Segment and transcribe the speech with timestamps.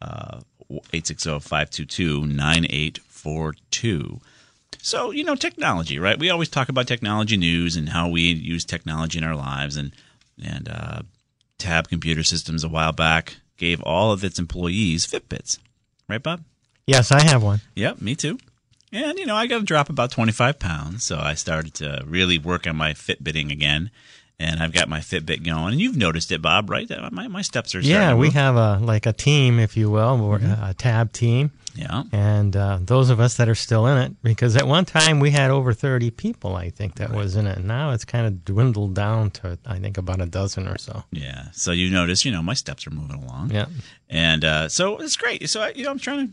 [0.00, 4.20] 860 522 9842.
[4.82, 6.18] So, you know, technology, right?
[6.18, 9.76] We always talk about technology news and how we use technology in our lives.
[9.76, 9.92] And,
[10.42, 11.02] and uh,
[11.58, 15.58] Tab Computer Systems a while back gave all of its employees Fitbits.
[16.08, 16.42] Right, Bob?
[16.90, 17.60] Yes, I have one.
[17.74, 18.38] Yep, me too.
[18.92, 21.04] And, you know, I got to drop about 25 pounds.
[21.04, 23.90] So I started to really work on my Fitbitting again.
[24.38, 25.72] And I've got my Fitbit going.
[25.72, 26.90] And you've noticed it, Bob, right?
[27.12, 30.38] My, my steps are Yeah, we have a like a team, if you will, We're
[30.38, 31.50] a tab team.
[31.74, 32.04] Yeah.
[32.10, 35.30] And uh, those of us that are still in it, because at one time we
[35.30, 37.58] had over 30 people, I think, that was in it.
[37.58, 41.04] And now it's kind of dwindled down to, I think, about a dozen or so.
[41.12, 41.48] Yeah.
[41.52, 43.50] So you notice, you know, my steps are moving along.
[43.50, 43.66] Yeah.
[44.08, 45.48] And uh, so it's great.
[45.48, 46.32] So, I, you know, I'm trying to,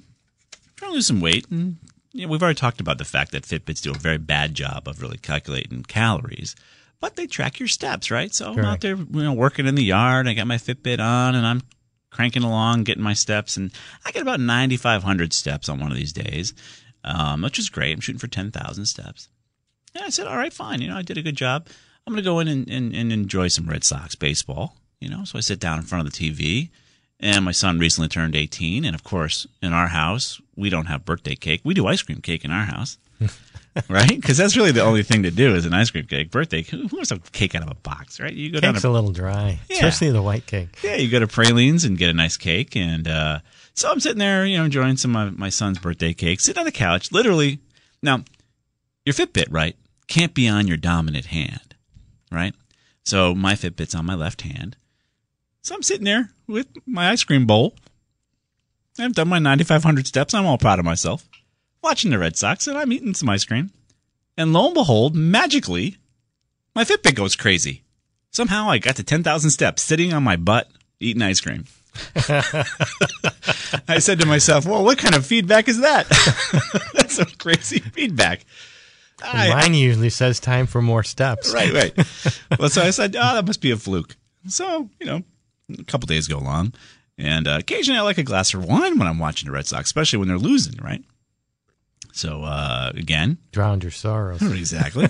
[0.78, 1.46] trying to lose some weight.
[1.52, 1.78] And
[2.14, 4.88] you know, we've already talked about the fact that Fitbits do a very bad job
[4.88, 6.56] of really calculating calories.
[7.00, 8.34] But they track your steps, right?
[8.34, 10.28] So I'm out there, you know, working in the yard.
[10.28, 11.62] I got my Fitbit on, and I'm
[12.10, 13.72] cranking along, getting my steps, and
[14.04, 16.56] I get about 9,500 steps on one of these days,
[17.04, 17.94] um, which is great.
[17.94, 19.30] I'm shooting for 10,000 steps.
[19.94, 20.82] And I said, all right, fine.
[20.82, 21.68] You know, I did a good job.
[22.06, 24.76] I'm going to go in and, and, and enjoy some Red Sox baseball.
[25.00, 26.72] You know, so I sit down in front of the TV,
[27.20, 28.86] and my son recently turned 18.
[28.86, 31.62] And of course, in our house, we don't have birthday cake.
[31.64, 32.98] We do ice cream cake in our house.
[33.90, 34.10] right?
[34.10, 36.32] Because that's really the only thing to do is an ice cream cake.
[36.32, 38.34] Birthday, who wants a cake out of a box, right?
[38.34, 39.76] You go down Cake's to a little dry, Yeah.
[39.78, 40.70] especially the white cake.
[40.84, 42.76] yeah, you go to Pralines and get a nice cake.
[42.76, 43.40] And uh,
[43.76, 46.66] so I'm sitting there, you know, enjoying some of my son's birthday cake, sitting on
[46.66, 47.60] the couch, literally.
[48.02, 48.24] Now,
[49.06, 49.76] your Fitbit, right,
[50.08, 51.76] can't be on your dominant hand,
[52.32, 52.54] right?
[53.06, 54.76] So my Fitbit's on my left hand.
[55.62, 57.76] So I'm sitting there with my ice cream bowl.
[59.00, 60.34] I've done my 9,500 steps.
[60.34, 61.28] I'm all proud of myself.
[61.84, 63.72] Watching the Red Sox, and I'm eating some ice cream.
[64.38, 65.98] And lo and behold, magically,
[66.76, 67.84] my Fitbit goes crazy.
[68.32, 70.70] Somehow I got to 10,000 steps sitting on my butt
[71.00, 71.66] eating ice cream.
[73.88, 76.08] I said to myself, well, what kind of feedback is that?
[76.94, 78.46] That's some crazy feedback.
[79.24, 81.52] I- Mine usually says time for more steps.
[81.54, 82.40] right, right.
[82.60, 84.16] well, so I said, oh, that must be a fluke.
[84.48, 85.24] So, you know,
[85.80, 86.74] a couple days go along.
[87.18, 89.86] And uh, occasionally I like a glass of wine when I'm watching the Red Sox,
[89.90, 91.04] especially when they're losing, right?
[92.14, 94.42] So, uh, again, Drowned your sorrows.
[94.58, 95.08] Exactly.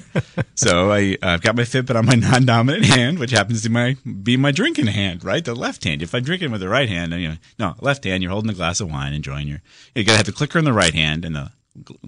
[0.56, 4.36] so I, I've got my Fitbit on my non-dominant hand, which happens to my be
[4.36, 5.44] my drinking hand, right?
[5.44, 6.02] The left hand.
[6.02, 8.56] If I'm drinking with the right hand, you know, no, left hand, you're holding a
[8.56, 9.62] glass of wine, enjoying your.
[9.96, 11.52] You gotta have the clicker in the right hand and the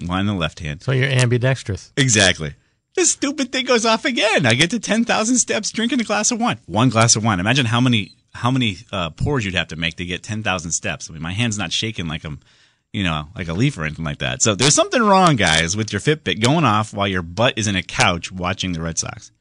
[0.05, 0.81] wine in the left hand.
[0.83, 1.93] So you're ambidextrous.
[1.95, 2.55] Exactly.
[2.95, 4.45] This stupid thing goes off again.
[4.45, 6.57] I get to ten thousand steps drinking a glass of wine.
[6.65, 7.39] One glass of wine.
[7.39, 10.71] Imagine how many how many uh, pours you'd have to make to get ten thousand
[10.71, 11.09] steps.
[11.09, 12.39] I mean, my hand's not shaking like I'm,
[12.93, 14.41] you know, like a leaf or anything like that.
[14.41, 17.75] So there's something wrong, guys, with your Fitbit going off while your butt is in
[17.75, 19.31] a couch watching the Red Sox.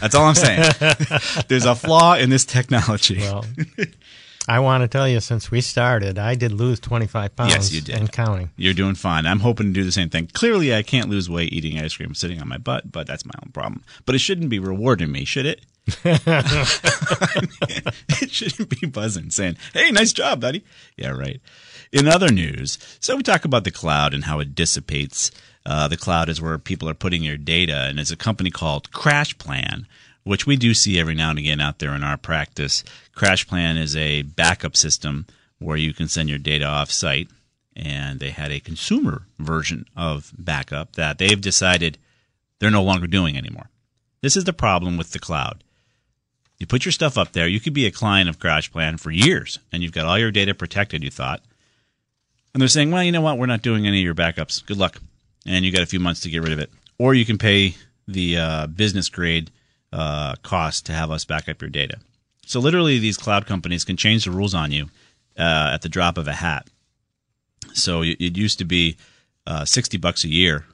[0.00, 0.72] That's all I'm saying.
[1.48, 3.18] there's a flaw in this technology.
[3.18, 3.44] Well,
[4.48, 7.80] I want to tell you, since we started, I did lose 25 pounds Yes, you
[7.80, 7.96] did.
[7.96, 8.50] and counting.
[8.56, 9.24] You're doing fine.
[9.26, 10.28] I'm hoping to do the same thing.
[10.32, 13.34] Clearly, I can't lose weight eating ice cream sitting on my butt, but that's my
[13.44, 13.84] own problem.
[14.04, 15.60] But it shouldn't be rewarding me, should it?
[16.04, 16.20] it
[18.30, 20.64] shouldn't be buzzing saying, hey, nice job, buddy.
[20.96, 21.40] Yeah, right.
[21.90, 25.30] In other news, so we talk about the cloud and how it dissipates.
[25.66, 28.92] Uh, the cloud is where people are putting your data, and it's a company called
[28.92, 29.86] Crash Plan,
[30.24, 32.84] which we do see every now and again out there in our practice.
[33.14, 35.26] Crash Plan is a backup system
[35.58, 37.28] where you can send your data off site,
[37.74, 41.98] and they had a consumer version of backup that they've decided
[42.58, 43.68] they're no longer doing anymore.
[44.20, 45.64] This is the problem with the cloud.
[46.62, 47.48] You put your stuff up there.
[47.48, 50.30] You could be a client of Crash Plan for years, and you've got all your
[50.30, 51.02] data protected.
[51.02, 51.42] You thought,
[52.54, 53.36] And they're saying, well, you know what?
[53.36, 54.64] We're not doing any of your backups.
[54.64, 55.00] Good luck.
[55.44, 56.70] And you got a few months to get rid of it.
[56.98, 57.74] Or you can pay
[58.06, 59.50] the uh, business grade
[59.92, 61.96] uh, cost to have us back up your data.
[62.46, 64.84] So literally, these cloud companies can change the rules on you
[65.36, 66.68] uh, at the drop of a hat.
[67.74, 68.98] So it used to be
[69.48, 70.64] uh, 60 bucks a year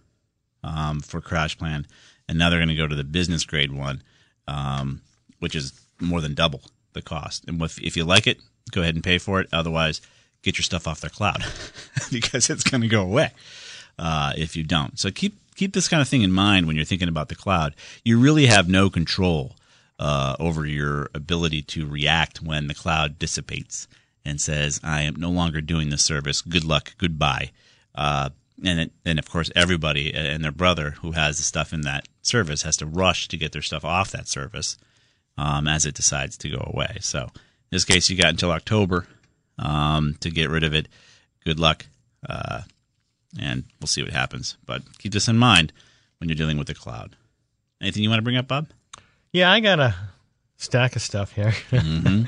[0.62, 1.86] um, for crash plan,
[2.28, 4.02] and now they're going to go to the business grade one,
[4.46, 5.00] um,
[5.38, 6.62] which is more than double
[6.92, 7.44] the cost.
[7.46, 8.40] And if, if you like it,
[8.70, 9.48] go ahead and pay for it.
[9.52, 10.00] Otherwise,
[10.42, 11.44] get your stuff off their cloud
[12.12, 13.32] because it's going to go away
[13.98, 14.98] uh, if you don't.
[14.98, 17.74] So keep keep this kind of thing in mind when you're thinking about the cloud.
[18.04, 19.56] You really have no control
[19.98, 23.88] uh, over your ability to react when the cloud dissipates
[24.24, 26.42] and says, "I am no longer doing this service.
[26.42, 26.94] Good luck.
[26.98, 27.50] Goodbye."
[27.94, 28.30] Uh,
[28.64, 32.08] and it, and of course, everybody and their brother who has the stuff in that
[32.22, 34.76] service has to rush to get their stuff off that service
[35.38, 36.98] um, as it decides to go away.
[37.00, 37.30] So in
[37.70, 39.06] this case, you got until October
[39.58, 40.88] um, to get rid of it.
[41.44, 41.86] Good luck,
[42.28, 42.62] uh,
[43.40, 44.58] and we'll see what happens.
[44.66, 45.72] But keep this in mind
[46.18, 47.16] when you're dealing with the cloud.
[47.80, 48.68] Anything you want to bring up, Bob?
[49.32, 49.94] Yeah, I got a
[50.56, 51.52] stack of stuff here.
[51.70, 52.24] Mm-hmm.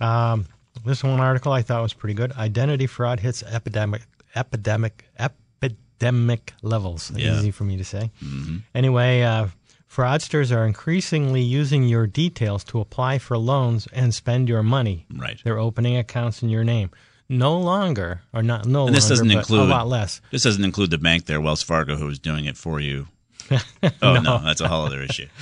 [0.04, 0.46] um,
[0.84, 2.32] this one article I thought was pretty good.
[2.32, 4.02] Identity fraud hits epidemic
[4.34, 7.10] epidemic epidemic levels.
[7.14, 7.36] Yeah.
[7.36, 8.10] Easy for me to say.
[8.22, 8.56] Mm-hmm.
[8.74, 9.48] Anyway, uh,
[9.94, 15.06] fraudsters are increasingly using your details to apply for loans and spend your money.
[15.14, 15.40] Right.
[15.44, 16.90] They're opening accounts in your name.
[17.28, 20.20] No longer, or not no and this longer, doesn't include a lot less.
[20.30, 23.06] This doesn't include the bank there, Wells Fargo, who is doing it for you.
[24.02, 25.26] oh no, that's a whole other issue.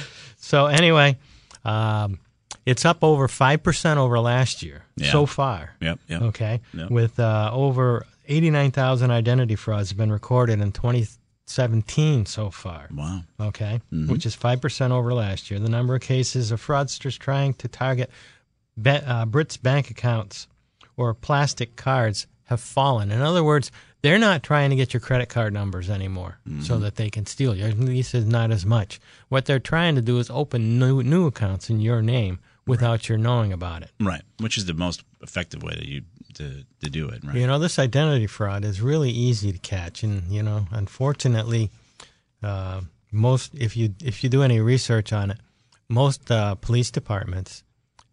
[0.45, 1.19] So anyway,
[1.65, 2.19] um,
[2.67, 5.13] it's up over five percent over last year Yeah.
[5.13, 5.77] so far.
[5.81, 6.01] Yep.
[6.09, 6.23] Yep.
[6.23, 6.91] Okay, Yep.
[6.91, 10.73] with uh, over eighty-nine thousand identity frauds have been recorded in
[11.47, 12.89] 2017 so far.
[12.95, 13.21] Wow.
[13.41, 14.11] Okay, Mm-hmm.
[14.13, 15.61] which is five percent over last year.
[15.61, 18.11] The number of cases of fraudsters trying to target
[18.77, 20.47] ba- uh, Brits' bank accounts
[20.97, 23.11] or plastic cards have fallen.
[23.11, 23.71] In other words,
[24.03, 26.83] they're not trying to get your credit card numbers anymore so Mm-hmm.
[26.83, 27.65] that they can steal you.
[27.65, 29.01] At least it's not as much.
[29.29, 33.19] What they're trying to do is open new new accounts in your name without your
[33.19, 33.91] knowing about it.
[34.01, 34.23] Right.
[34.39, 36.03] Which is the most effective way that you
[36.35, 37.25] to, to do it.
[37.25, 37.37] Right.
[37.37, 41.71] You know, this identity fraud is really easy to catch, and you know, unfortunately,
[42.43, 45.39] uh, most if you if you do any research on it,
[45.89, 47.63] most uh, police departments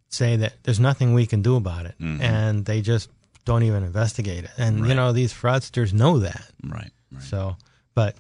[0.10, 3.10] say that there's nothing we can do about it, and they just
[3.46, 4.52] don't even investigate it.
[4.58, 6.50] And you know, these fraudsters know that.
[6.64, 6.92] Right.
[7.12, 7.24] Right.
[7.24, 7.56] So,
[7.96, 8.16] but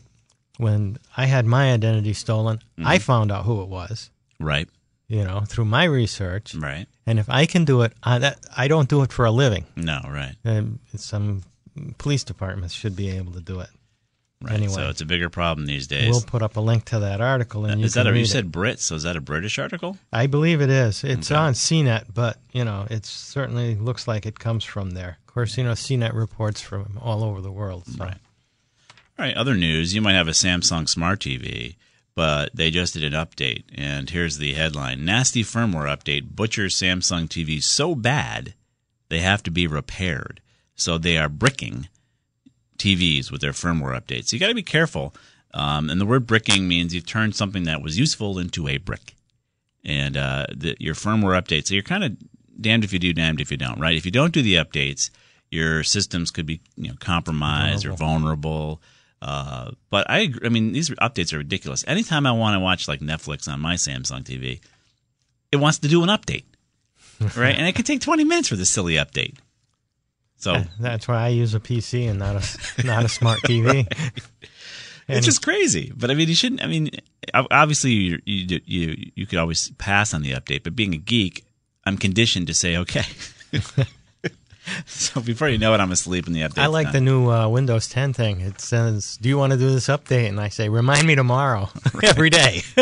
[0.58, 4.10] when I had my identity stolen, I found out who it was.
[4.40, 4.68] Right.
[5.10, 6.86] You know, through my research, Right.
[7.08, 9.66] and if I can do it, I, that I don't do it for a living.
[9.76, 10.00] No.
[10.08, 10.36] Right.
[10.46, 11.42] Um, some
[11.98, 13.70] police departments should be able to do it.
[14.42, 14.54] Right.
[14.54, 14.72] Anyway.
[14.74, 16.12] So it's a bigger problem these days.
[16.12, 18.22] We'll put up a link to that article, and you is that a, you read
[18.26, 18.28] it.
[18.30, 18.80] said Brit?
[18.80, 19.98] So is that a British article?
[20.14, 21.04] I believe it is.
[21.04, 21.40] It's Okay.
[21.40, 25.18] on CNET, but you know, it certainly looks like it comes from there.
[25.28, 27.88] Of course, you know, CNET reports from all over the world.
[27.88, 28.06] So.
[28.06, 28.18] Right.
[29.18, 29.36] All right.
[29.36, 31.76] Other news: You might have a Samsung Smart TV,
[32.20, 37.30] but they just did an update, and here's the headline: Nasty firmware update butchers Samsung
[37.30, 38.56] TVs so bad
[39.08, 40.42] they have to be repaired.
[40.76, 41.88] So they are bricking
[42.78, 44.28] TVs with their firmware updates.
[44.28, 45.16] So you got to be careful.
[45.54, 49.16] Um, and the word bricking means you've turned something that was useful into a brick.
[49.86, 51.68] And uh, the, your firmware updates.
[51.68, 52.18] So you're kind of
[52.60, 53.96] damned if you do, damned if you don't, right?
[53.96, 55.10] If you don't do the updates,
[55.52, 58.82] your systems could be you know compromised or vulnerable.
[59.22, 61.84] Uh, but I, agree- I mean, these updates are ridiculous.
[61.88, 64.62] Anytime I want to watch like Netflix on my Samsung TV,
[65.52, 66.46] it wants to do an update,
[67.36, 67.56] right?
[67.56, 69.38] and it could take 20 minutes for this silly update.
[70.38, 73.86] So That's why I use a PC and not a not a smart TV.
[75.10, 75.92] it's just crazy.
[75.94, 76.64] But I mean, you shouldn't.
[76.64, 76.92] I mean,
[77.34, 80.64] obviously, you you you you could always pass on the update.
[80.64, 81.44] But being a geek,
[81.84, 83.04] I'm conditioned to say okay.
[84.86, 86.60] so before you know it, I'm asleep in the update.
[86.60, 88.42] I like the new uh, Windows 10 thing.
[88.42, 91.70] It says, "Do you want to do this update?" And I say, "Remind me tomorrow."
[92.04, 92.62] Every day.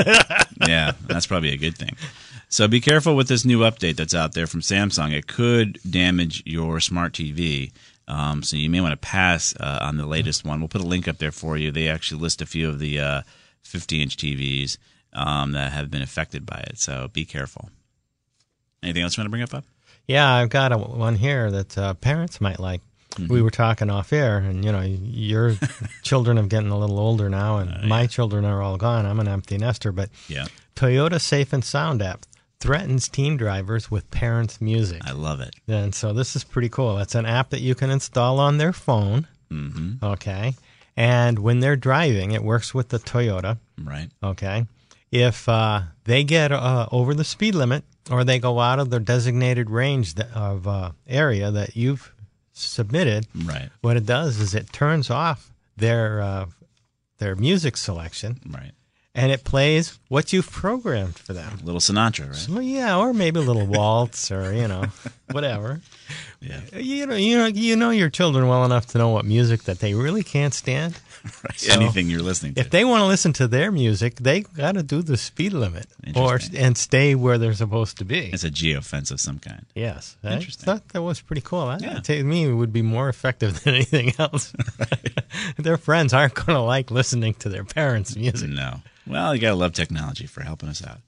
[0.68, 1.96] yeah, that's probably a good thing.
[2.50, 5.12] So be careful with this new update that's out there from Samsung.
[5.12, 7.72] It could damage your smart TV.
[8.08, 10.60] Um, so you may want to pass uh, on the latest one.
[10.60, 11.72] We'll put a link up there for you.
[11.72, 13.22] They actually list a few of the uh,
[13.64, 14.78] 50 inch TVs
[15.12, 16.80] um, that have been affected by it.
[16.80, 17.70] So be careful.
[18.82, 19.66] Anything else you want to bring up, Bob?
[20.08, 22.82] Yeah, I've got a, one here that uh, parents might like.
[23.12, 23.34] Mm-hmm.
[23.34, 25.56] We were talking off air, and you know, your
[26.04, 29.06] children are getting a little older now, and my children are all gone.
[29.06, 30.46] I'm an empty nester, but Yeah,
[30.76, 32.26] Toyota Safe and Sound app
[32.60, 35.02] threatens teen drivers with parents' music.
[35.06, 35.56] I love it.
[35.68, 36.98] And so this is pretty cool.
[37.00, 39.28] It's an app that you can install on their phone.
[39.52, 40.04] Mm-hmm.
[40.04, 40.54] Okay.
[40.96, 43.58] And when they're driving, it works with the Toyota.
[43.82, 44.10] Right.
[44.24, 44.66] Okay.
[45.12, 49.00] If uh, they get uh, over the speed limit or they go out of their
[49.00, 52.14] designated range of uh, area that you've
[52.54, 53.70] submitted, Right.
[53.82, 56.46] what it does is it turns off their uh,
[57.20, 58.72] their music selection Right.
[59.16, 61.58] and it plays what you've programmed for them.
[61.62, 62.50] A Little Sinatra, right?
[62.50, 64.86] Well, yeah, or maybe a little waltz or you know
[65.32, 65.82] whatever.
[66.40, 66.62] Yeah.
[66.78, 69.80] You know, you know, you know your children well enough to know what music that
[69.80, 70.94] they really can't stand.
[71.24, 71.60] right.
[71.60, 72.62] So, Anything you're listening to.
[72.62, 75.88] If they want to listen to their music, they got to do the speed limit
[76.16, 78.28] or and stay where they're supposed to be.
[78.32, 79.66] it's a geofence of some kind.
[79.74, 80.66] Yes, I Interesting.
[80.66, 81.62] thought that was pretty cool.
[81.62, 82.02] I, Yeah.
[82.02, 84.54] To me, it would be more effective than anything else.
[85.58, 88.48] their friends aren't going to like listening to their parents' music.
[88.52, 88.82] No.
[89.08, 91.00] Well, you got to love technology for helping us out.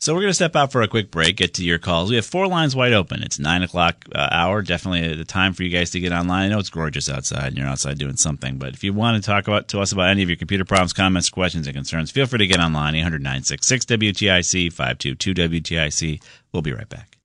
[0.00, 2.08] So we're going to step out for a quick break, get to your calls.
[2.08, 3.20] We have four lines wide open.
[3.24, 4.62] It's 9 o'clock uh, hour.
[4.62, 6.44] Definitely the time for you guys to get online.
[6.44, 9.26] I know it's gorgeous outside and you're outside doing something, but if you want to
[9.26, 12.26] talk about to us about any of your computer problems, comments, questions, and concerns, feel
[12.26, 16.22] free to get online, 800 966 WTIC 522 WTIC.
[16.52, 17.17] We'll be right back.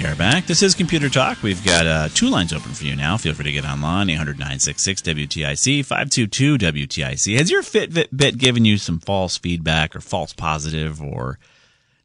[0.00, 0.46] We are back.
[0.46, 1.42] This is Computer Talk.
[1.42, 3.18] We've got uh, two lines open for you now.
[3.18, 7.36] Feel free to get online, 800 966 WTIC, 522 WTIC.
[7.36, 11.38] Has your Fitbit given you some false feedback or false positive or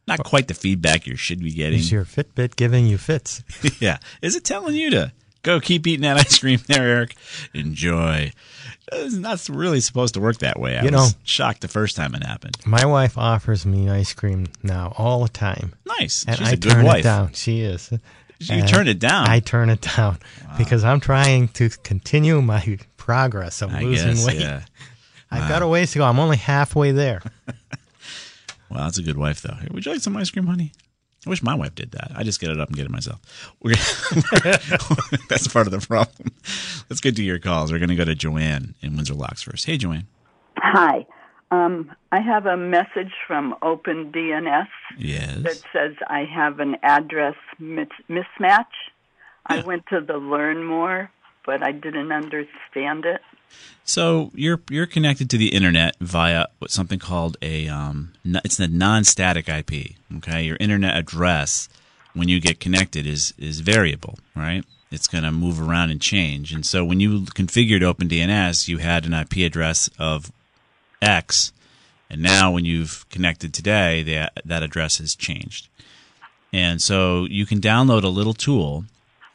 [0.07, 1.79] not quite the feedback you should be getting?
[1.79, 3.43] Is your Fitbit giving you fits?
[3.79, 3.99] yeah.
[4.21, 5.13] Is it telling you to
[5.45, 7.15] go keep eating that ice cream there, Eric?
[7.53, 8.31] Enjoy.
[8.91, 10.77] It's not really supposed to work that way.
[10.77, 12.57] I You was know- shocked the first time it happened.
[12.65, 16.25] My wife offers me ice cream now all the time, Nice.
[16.27, 16.99] and She's I a good turn wife.
[16.99, 17.33] it down.
[17.33, 17.89] She is.
[17.91, 17.99] You
[18.49, 19.27] And turn it down.
[19.29, 20.19] I turn it down
[20.57, 24.39] because I'm trying to continue my progress of I losing guess, weight.
[24.41, 24.65] yeah.
[25.31, 26.05] I've got a ways to go.
[26.05, 27.21] I'm only halfway there.
[28.69, 29.55] Well, that's a good wife, though.
[29.71, 30.71] Would you like some ice cream, honey?
[31.25, 32.11] I wish my wife did that.
[32.15, 33.19] I just get it up and get it myself.
[33.63, 33.75] Gonna,
[35.29, 36.31] that's part of the problem.
[36.89, 37.71] Let's get to your calls.
[37.71, 39.65] We're going to go to Joanne in Windsor Locks first.
[39.65, 40.07] Hey, Joanne.
[40.57, 41.05] Hi.
[41.51, 44.67] Um, I have a message from OpenDNS that
[44.97, 45.61] Yes.
[45.73, 48.65] says I have an address mis- mismatch.
[49.47, 51.11] I went to the Learn More,
[51.45, 53.21] but I didn't understand it.
[53.83, 58.67] So you're you're connected to the internet via what something called a um, it's a
[58.67, 59.95] non-static IP.
[60.17, 61.69] Okay, your internet address
[62.13, 64.65] when you get connected is is variable, right?
[64.91, 66.53] It's going to move around and change.
[66.53, 70.31] And so when you configured OpenDNS, you had an IP address of
[71.01, 71.51] X,
[72.09, 75.67] and now when you've connected today, that that address has changed.
[76.51, 78.85] And so you can download a little tool,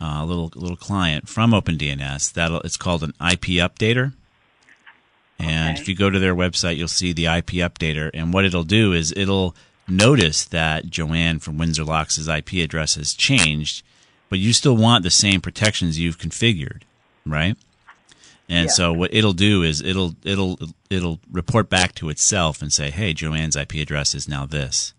[0.01, 2.33] uh, a little little client from OpenDNS.
[2.33, 4.15] That it's called an IP updater.
[5.39, 5.81] And Okay.
[5.83, 8.11] if you go to their website, you'll see the IP updater.
[8.13, 9.57] And what it'll do is it'll
[9.89, 13.83] notice that Joanne from Windsor Locks' IP address has changed,
[14.29, 16.83] but you still want the same protections you've configured,
[17.25, 17.57] right?
[18.49, 18.73] And Yeah.
[18.75, 20.59] so what it'll do is it'll it'll
[20.91, 24.93] it'll report back to itself and say, "Hey, Joanne's IP address is now this."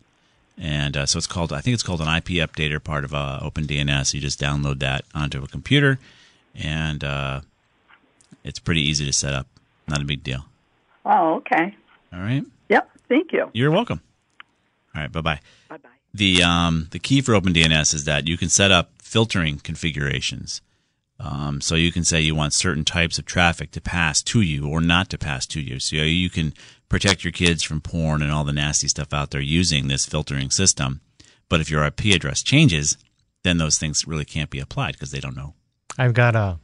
[0.57, 3.39] And uh, so it's called I think it's called an IP updater, part of uh,
[3.41, 4.13] OpenDNS.
[4.13, 5.97] You just download that onto a computer,
[6.55, 7.41] and uh,
[8.43, 9.47] it's pretty easy to set up.
[9.87, 10.45] Not a big deal.
[11.05, 11.75] Oh, okay.
[12.13, 12.89] All right, Yep.
[13.09, 13.49] Thank you.
[13.53, 14.01] you're welcome.
[14.95, 15.39] All right, bye bye.
[15.69, 15.89] Bye bye.
[16.13, 20.61] The um, the key for OpenDNS is that you can set up filtering configurations.
[21.19, 24.67] Um, so you can say you want certain types of traffic to pass to you
[24.67, 25.79] or not to pass to you.
[25.79, 26.53] So you can
[26.91, 30.49] protect your kids from porn and all the nasty stuff out there using this filtering
[30.51, 30.99] system.
[31.47, 32.97] But if your IP address changes,
[33.43, 35.53] then those things really can't be applied because they don't know.
[35.97, 36.59] I've got a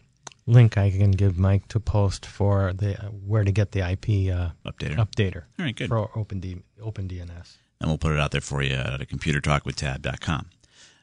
[0.45, 4.33] link I can give Mike to post for the uh, where to get the IP
[4.35, 4.97] uh, Updater.
[4.97, 5.87] updater All right, good.
[5.87, 7.55] for OpenD, OpenDNS.
[7.79, 10.49] and we'll put it out there for you at computertalkwithtab.com.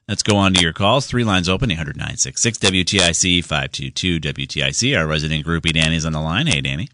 [0.06, 1.06] Let's go on to your calls.
[1.06, 4.98] Three lines open, 800 966 WTIC 522 WTIC.
[4.98, 6.46] Our resident groupie Danny's on the line.
[6.46, 6.88] Hey, Danny.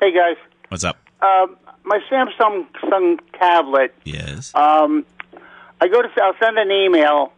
[0.00, 0.36] Hey guys,
[0.68, 0.96] What's up?
[1.22, 3.94] Um, my Samsung Samsung tablet.
[4.04, 4.54] Yes.
[4.54, 5.06] Um,
[5.80, 7.32] I go to I'll send an email,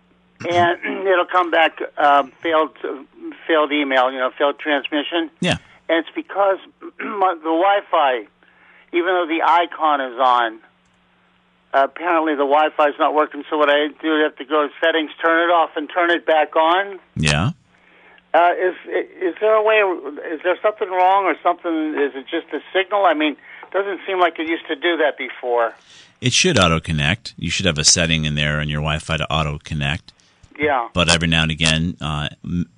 [0.49, 2.77] and it'll come back uh, failed
[3.47, 4.11] failed email.
[4.11, 5.59] You know, failed transmission, yeah.
[5.89, 6.59] and it's because
[6.99, 8.27] my, the Wi-Fi,
[8.93, 10.61] even though the icon is on,
[11.73, 13.45] uh, apparently the Wi-Fi is not working.
[13.51, 16.11] So what I do, I have to go to settings, turn it off, and turn
[16.11, 17.01] it back on.
[17.17, 17.51] Yeah.
[18.35, 18.75] Uh, is
[19.23, 19.77] is there a way?
[20.33, 21.95] Is there something wrong, or something?
[21.95, 23.05] Is it just a signal?
[23.07, 23.37] I mean,
[23.73, 25.73] doesn't seem like it used to do that before.
[26.21, 27.35] It should auto connect.
[27.37, 30.13] You should have a setting in there on your Wi Fi to auto connect.
[30.59, 30.89] Yeah.
[30.93, 32.29] But every now and again, uh,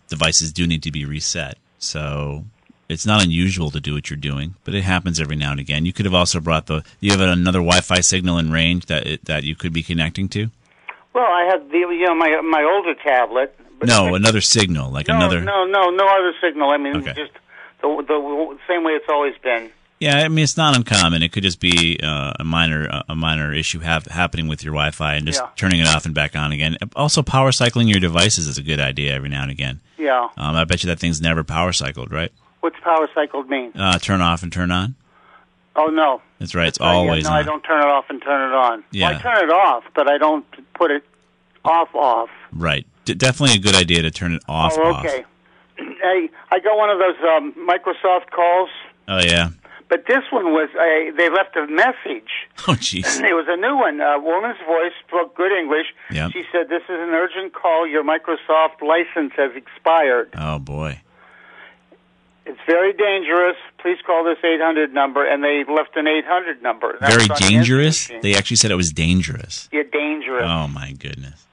[0.08, 1.56] devices do need to be reset.
[1.78, 2.44] So
[2.88, 5.86] it's not unusual to do what you're doing, but it happens every now and again.
[5.86, 6.84] You could have also brought the.
[7.00, 10.28] You have another Wi Fi signal in range that it, that you could be connecting
[10.30, 10.50] to.
[11.14, 13.58] Well, I have the you know my my older tablet.
[13.78, 15.40] But No, another signal, like no, another.
[15.40, 16.70] no, no, no other signal.
[16.70, 17.12] I mean, Okay.
[17.14, 17.32] just
[17.82, 19.70] the, the same way it's always been.
[19.98, 21.22] Yeah, I mean it's not uncommon.
[21.22, 25.14] It could just be uh, a minor a minor issue have, happening with your Wi-Fi
[25.14, 25.48] and just Yeah.
[25.56, 26.76] turning it off and back on again.
[26.94, 29.80] Also, power cycling your devices is a good idea every now and again.
[29.96, 30.28] Yeah.
[30.36, 32.30] Um, I bet you that thing's never power cycled, right?
[32.60, 33.72] What's power cycled mean?
[33.74, 34.96] Uh, turn off and turn on.
[35.74, 36.20] Oh no.
[36.40, 36.68] That's right.
[36.68, 37.36] It's Uh, yeah, always no, on.
[37.36, 38.84] I don't turn it off and turn it on.
[38.90, 39.08] Yeah.
[39.10, 41.04] Well, I turn it off, but I don't put it
[41.64, 42.28] off off.
[42.52, 42.86] Right.
[43.06, 44.74] D- definitely a good idea to turn it off.
[44.76, 45.04] oh, off.
[45.06, 45.24] okay.
[46.04, 48.68] I I got one of those um, Microsoft calls,
[49.08, 49.48] Oh yeah.
[49.88, 52.30] but this one was a, they left a message.
[52.68, 53.20] Oh jeez.
[53.22, 54.00] It was a new one.
[54.00, 55.86] A woman's voice spoke good English.
[56.10, 56.32] Yep.
[56.32, 57.86] She said, "This is an urgent call.
[57.86, 60.30] Your Microsoft license has expired.
[60.36, 61.00] Oh boy.
[62.44, 63.56] It's very dangerous.
[63.78, 66.96] Please call this 800 number." And they left an 800 number.
[67.00, 68.10] That Very on the dangerous.
[68.22, 69.68] They actually said it was dangerous.
[69.72, 70.44] yeah, dangerous.
[70.44, 71.45] Oh my goodness.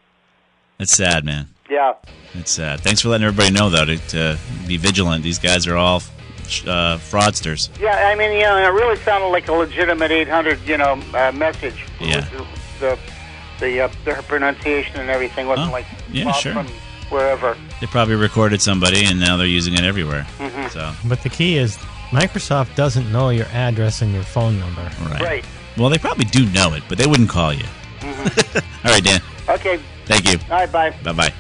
[0.77, 1.47] That's sad, man.
[1.69, 1.93] Yeah.
[2.33, 2.81] It's sad.
[2.81, 4.37] Thanks for letting everybody know though to, to
[4.67, 5.23] be vigilant.
[5.23, 7.69] These guys are all uh, fraudsters.
[7.79, 11.31] Yeah, I mean, you know, it really sounded like a legitimate 800, you know, uh,
[11.31, 11.85] message.
[11.99, 12.21] Yeah.
[12.21, 12.45] The
[12.79, 12.99] the
[13.59, 16.53] the, uh, the pronunciation and everything wasn't Oh, like yeah, sure.
[16.53, 16.67] from
[17.09, 17.55] wherever.
[17.79, 20.25] They probably recorded somebody and now they're using it everywhere.
[20.39, 20.67] Mm-hmm.
[20.69, 21.77] So But the key is
[22.09, 24.81] Microsoft doesn't know your address and your phone number.
[25.05, 25.21] right.
[25.21, 25.45] Right.
[25.77, 27.63] Well, they probably do know it, but they wouldn't call you.
[27.99, 28.57] Mm-hmm.
[28.87, 29.21] all right, Dan.
[29.49, 29.79] Okay.
[30.05, 30.37] Thank you.
[30.49, 30.71] All right.
[30.71, 30.91] Bye.
[31.03, 31.33] Bye bye.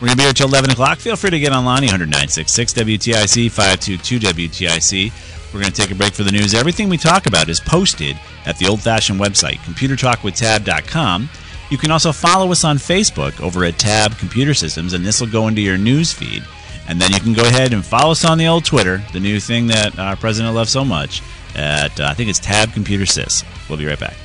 [0.00, 0.98] We're going to be here till 11 o'clock.
[0.98, 5.54] Feel free to get online, 966 WTIC 522 WTIC.
[5.54, 6.54] We're going to take a break for the news.
[6.54, 11.28] Everything we talk about is posted at the old fashioned website, computertalkwithtab.com.
[11.70, 15.28] You can also follow us on Facebook over at Tab Computer Systems, and this will
[15.28, 16.42] go into your news feed.
[16.88, 19.38] And then you can go ahead and follow us on the old Twitter, the new
[19.38, 21.22] thing that our president loves so much,
[21.54, 23.44] at uh, I think it's Tab Computer Sys.
[23.68, 24.16] We'll be right back.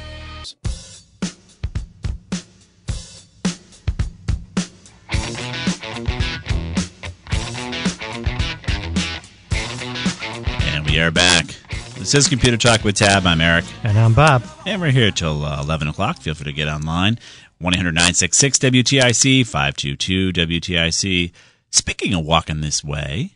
[12.08, 13.26] This is Computer Talk with Tab.
[13.26, 13.66] I'm Eric.
[13.84, 14.42] And I'm Bob.
[14.66, 16.20] And we're here till uh, 11 o'clock.
[16.20, 17.20] Feel free to get online.
[17.60, 21.34] 1 800 966 WTIC 522 WTIC.
[21.70, 23.32] Speaking of walking this way,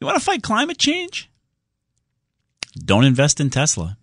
[0.00, 1.28] you want to fight climate change?
[2.76, 3.98] Don't invest in Tesla.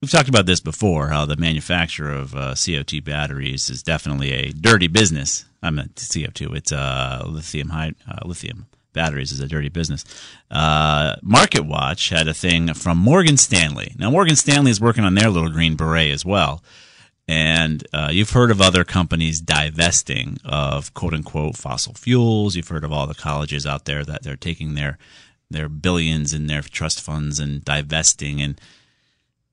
[0.00, 4.52] We've talked about this before how the manufacture of uh, CO2 batteries is definitely a
[4.52, 5.46] dirty business.
[5.60, 10.04] I meant CO2, it's uh, lithium, high, uh, lithium batteries is a dirty business.
[10.50, 13.94] Uh, Market Watch had a thing from Morgan Stanley.
[13.98, 16.62] Now, Morgan Stanley is working on their little green beret as well.
[17.28, 22.56] And uh, you've heard of other companies divesting of quote unquote fossil fuels.
[22.56, 24.98] You've heard of all the colleges out there that they're taking their
[25.50, 28.58] their billions in their trust funds and divesting in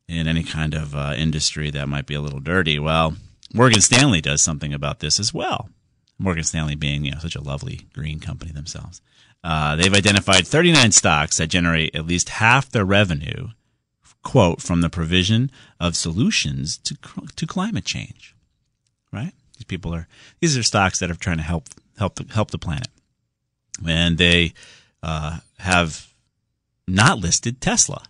[0.07, 2.79] in any kind of uh, industry that might be a little dirty.
[2.79, 3.15] Well,
[3.53, 5.69] Morgan Stanley does something about this as well.
[6.17, 9.01] Morgan Stanley being you know such a lovely green company themselves.
[9.43, 13.49] Uh, they've identified 39 stocks that generate at least half their revenue,
[14.23, 15.49] quote, from the provision
[15.79, 16.97] of solutions to
[17.35, 18.35] to climate change.
[19.11, 19.33] Right?
[19.57, 20.07] These people are
[20.39, 22.89] these are stocks that are trying to help help the, help the planet,
[23.87, 24.53] and they
[25.01, 26.13] uh, have
[26.87, 28.03] not listed Tesla.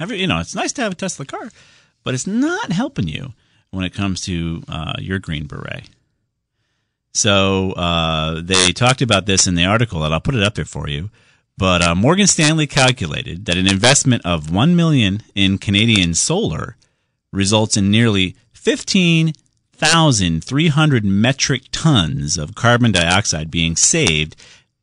[0.00, 1.50] Every, you know, it's nice to have a Tesla car,
[2.04, 3.32] but it's not helping you
[3.70, 5.88] when it comes to uh, your green beret.
[7.12, 10.64] So uh, they talked about this in the article, and I'll put it up there
[10.64, 11.10] for you.
[11.56, 16.76] But uh, Morgan Stanley calculated that an investment of one million in Canadian solar
[17.32, 19.32] results in nearly fifteen
[19.72, 24.36] thousand three hundred metric tons of carbon dioxide being saved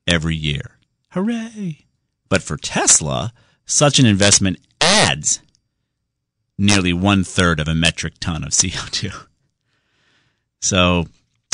[0.05, 0.77] every year.
[1.11, 1.85] Hooray!
[2.27, 3.31] But for Tesla,
[3.65, 5.39] such an investment adds
[6.57, 9.27] nearly one third of a metric ton of CO2.
[10.61, 11.05] So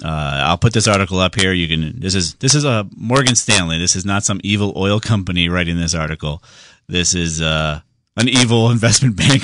[0.03, 1.53] uh, I'll put this article up here.
[1.53, 1.99] You can.
[1.99, 3.77] This is this is a Morgan Stanley.
[3.77, 6.43] This is not some evil oil company writing this article.
[6.87, 7.81] This is uh,
[8.17, 9.43] an evil investment bank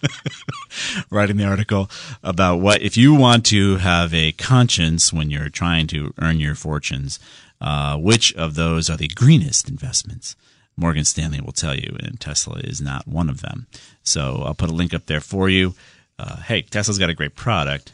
[1.10, 1.90] writing the article
[2.22, 6.54] about what if you want to have a conscience when you're trying to earn your
[6.54, 7.18] fortunes.
[7.60, 10.34] Uh, which of those are the greenest investments?
[10.76, 13.66] Morgan Stanley will tell you, and Tesla is not one of them.
[14.02, 15.74] So I'll put a link up there for you.
[16.18, 17.92] Uh, hey, Tesla's got a great product.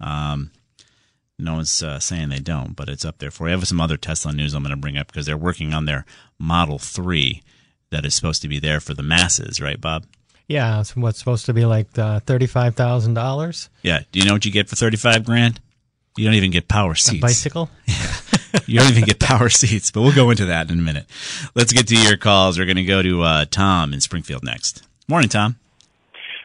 [0.00, 0.50] Um,
[1.42, 3.54] no one's uh, saying they don't, but it's up there for you.
[3.54, 5.84] I have some other Tesla news I'm going to bring up because they're working on
[5.84, 6.04] their
[6.38, 7.42] Model 3
[7.90, 10.04] that is supposed to be there for the masses, right, Bob?
[10.48, 13.70] Yeah, it's what's supposed to be like uh, thirty-five thousand dollars.
[13.82, 14.00] Yeah.
[14.10, 15.60] Do you know what you get for 35 grand?
[16.16, 17.22] You don't even get power A seats.
[17.22, 17.70] bicycle.
[18.66, 21.06] you don't even get power seats, but we'll go into that in a minute.
[21.54, 22.58] Let's get to your calls.
[22.58, 24.82] We're going to go to uh, Tom in Springfield next.
[25.08, 25.56] Morning, Tom.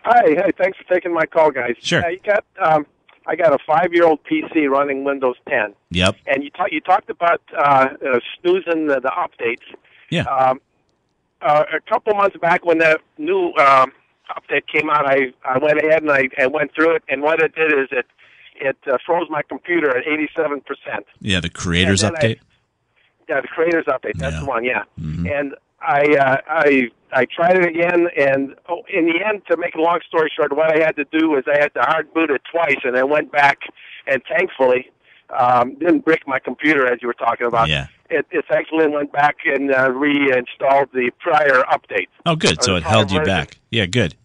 [0.03, 1.75] Hi, hey, thanks for taking my call, guys.
[1.81, 2.05] Sure.
[2.05, 2.85] Uh, you got, um,
[3.29, 6.15] I got a five-year-old PC running Windows 10, Yep.
[6.27, 9.67] and you talk, you talked about uh, uh, snoozing the, the updates.
[10.09, 10.23] Yeah.
[10.23, 10.61] Um,
[11.41, 13.91] uh, a couple months back when the new um,
[14.35, 17.39] update came out, I I went ahead and I and went through it, and what
[17.41, 18.05] it did is it
[18.59, 21.05] it uh, froze my computer at 87 percent.
[21.21, 22.39] Yeah, the creators then I- update.
[23.29, 24.13] Yeah, the creators update.
[24.17, 24.39] That's Yeah.
[24.39, 24.63] the one.
[24.63, 24.83] Yeah.
[24.99, 25.29] Mhm.
[25.39, 29.75] And I uh, I I tried it again, and oh, in the end, to make
[29.75, 32.29] a long story short, what I had to do was I had to hard boot
[32.29, 33.59] it twice, and I went back,
[34.07, 34.91] and thankfully,
[35.37, 37.69] um, didn't brick my computer as you were talking about.
[37.69, 37.87] Yeah.
[38.09, 42.07] It, it actually went back and uh, reinstalled the prior update.
[42.25, 42.63] Oh, good.
[42.63, 43.57] So it held you back.
[43.69, 44.15] Yeah, good.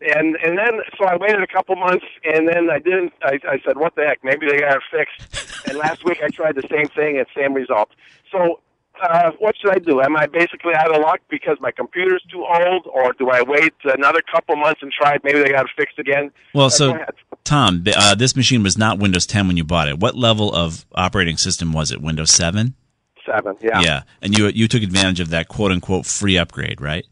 [0.00, 3.12] And and then so I waited a couple months, and then I didn't.
[3.22, 4.24] I, I said, "What the heck?
[4.24, 7.54] Maybe they got it fixed." and last week I tried the same thing and same
[7.54, 7.90] result.
[8.32, 8.58] So
[9.02, 10.00] uh, what should I do?
[10.00, 13.72] Am I basically out of luck because my computer's too old, or do I wait
[13.84, 15.22] another couple months and try it?
[15.24, 16.30] Maybe they got it fixed again.
[16.54, 16.98] Well, Uh, so.
[17.44, 19.98] Tom, uh, this machine was not Windows 10 when you bought it.
[19.98, 22.00] What level of operating system was it?
[22.00, 22.74] Windows 7.
[23.26, 23.56] seven.
[23.60, 27.04] Yeah, Yeah, and you you took advantage of that quote unquote free upgrade, right?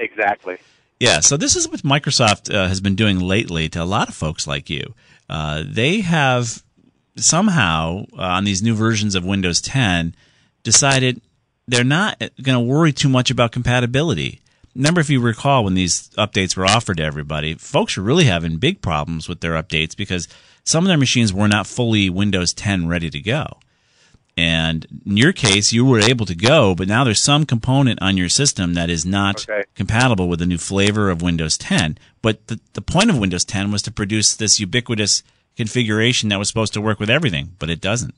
[0.00, 0.56] exactly.
[1.00, 4.14] Yeah, so this is what Microsoft uh, has been doing lately to a lot of
[4.16, 4.94] folks like you.
[5.30, 6.62] Uh, they have
[7.16, 10.14] somehow uh, on these new versions of Windows 10
[10.62, 11.20] decided
[11.68, 14.40] they're not going to worry too much about compatibility.
[14.74, 18.56] Remember, if you recall, when these updates were offered to everybody, folks were really having
[18.58, 20.28] big problems with their updates because
[20.64, 23.58] some of their machines were not fully Windows 10 ready to go.
[24.36, 28.16] And in your case, you were able to go, but now there's some component on
[28.16, 29.64] your system that is not Okay.
[29.74, 31.98] compatible with the new flavor of Windows 10.
[32.22, 35.24] But the, the point of Windows 10 was to produce this ubiquitous
[35.56, 38.14] configuration that was supposed to work with everything, but it doesn't.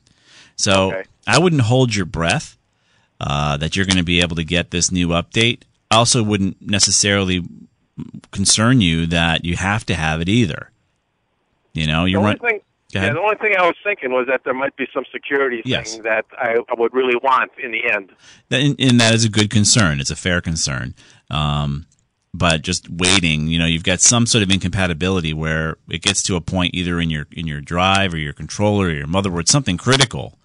[0.57, 1.03] So Okay.
[1.25, 2.55] I wouldn't hold your breath
[3.21, 5.61] uh, that you're going to be able to get this new update.
[5.91, 7.43] I also wouldn't necessarily
[8.31, 10.71] concern you that you have to have it either.
[11.73, 12.39] You know, you're right.
[12.93, 15.93] Yeah, the only thing I was thinking was that there might be some security Yes.
[15.93, 18.11] thing that I, I would really want in the end.
[18.49, 20.01] and, and that is a good concern.
[20.01, 20.93] It's a fair concern.
[21.29, 21.85] Um,
[22.33, 26.35] but just waiting, you know, you've got some sort of incompatibility where it gets to
[26.35, 29.77] a point either in your in your drive or your controller or your motherboard, something
[29.77, 30.37] critical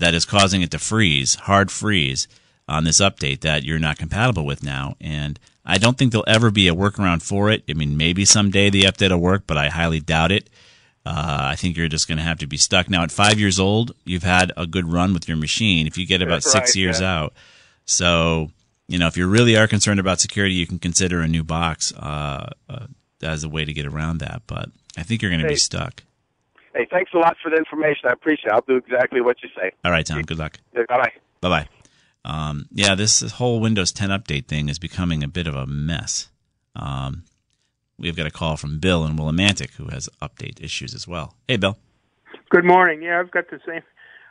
[0.00, 2.26] that is causing it to freeze, hard freeze
[2.68, 4.96] on this update that you're not compatible with now.
[5.00, 7.64] And I don't think there'll ever be a workaround for it.
[7.68, 10.50] I mean, maybe someday the update will work, but I highly doubt it.
[11.04, 12.90] Uh, I think you're just going to have to be stuck.
[12.90, 15.86] Now, at five years old, you've had a good run with your machine.
[15.86, 17.20] If you get about That's six right, years yeah.
[17.20, 17.34] out,
[17.86, 18.50] so
[18.86, 21.92] you know if you really are concerned about security, you can consider a new box
[21.94, 22.86] uh, uh,
[23.22, 24.42] as a way to get around that.
[24.46, 26.02] But I think you're going to be stuck.
[26.74, 28.08] Hey, thanks a lot for the information.
[28.08, 28.52] I appreciate it.
[28.52, 29.72] I'll do exactly what you say.
[29.84, 30.22] All right, Tom.
[30.22, 30.58] Good luck.
[30.74, 31.12] Bye bye.
[31.40, 31.68] Bye bye.
[32.24, 36.28] Um, yeah, this whole Windows 10 update thing is becoming a bit of a mess.
[36.76, 37.24] Um,
[37.98, 41.34] we've got a call from Bill in Willimantic who has update issues as well.
[41.48, 41.78] Hey, Bill.
[42.50, 43.02] Good morning.
[43.02, 43.82] Yeah, I've got the same.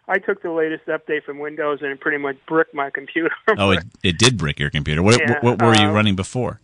[0.07, 3.31] I took the latest update from Windows and it pretty much bricked my computer.
[3.57, 5.01] Oh, it, it did brick your computer.
[5.03, 6.59] What, Yeah, what, were you uh, running before?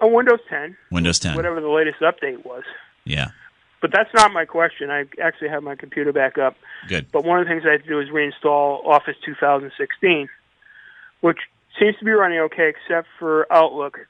[0.00, 1.36] oh, Windows 10, Windows 10.
[1.36, 2.62] whatever the latest update was.
[3.04, 3.30] Yeah,
[3.80, 4.90] But that's not my question.
[4.90, 6.56] I actually have my computer back up.
[6.88, 7.06] good.
[7.10, 10.28] But one of the things I had to do is reinstall Office 2016,
[11.20, 11.38] which
[11.78, 14.00] seems to be running okay except for Outlook.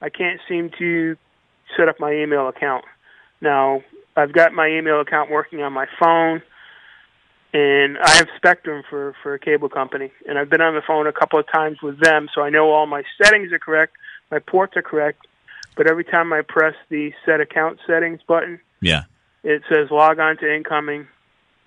[0.00, 1.16] I can't seem to
[1.76, 2.84] set up my email account.
[3.40, 3.82] Now,
[4.16, 6.42] I've got my email account working on my phone,
[7.52, 10.12] and I have Spectrum for, for a cable company.
[10.28, 12.70] And I've been on the phone a couple of times with them, so I know
[12.70, 13.94] all my settings are correct,
[14.30, 15.26] my ports are correct.
[15.76, 19.04] But every time I press the Set Account Settings button, Yeah,
[19.42, 21.06] it says log on to incoming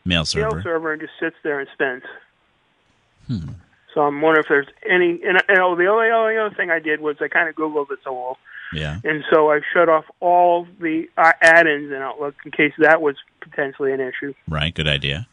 [0.05, 0.61] mail mail server.
[0.61, 2.03] server and just sits there and spins.
[3.93, 5.21] So I'm wondering if there's any.
[5.23, 7.91] And, and oh, the only, only other thing I did was I kind of googled
[7.91, 8.37] it more,
[8.73, 8.99] Yeah.
[9.03, 13.15] and so I shut off all the uh, add-ins in Outlook in case that was
[13.41, 14.33] potentially an issue.
[14.47, 15.27] Right, good idea.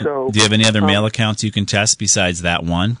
[0.00, 2.96] So Do you have any other um, mail accounts you can test besides that one?